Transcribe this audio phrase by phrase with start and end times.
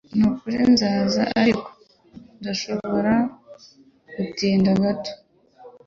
[0.17, 1.69] Nukuri nzaza, ariko
[2.39, 3.13] ndashobora
[4.15, 5.13] gutinda gato